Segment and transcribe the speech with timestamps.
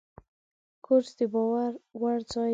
[0.85, 2.49] کورس د باور وړ ځای وي.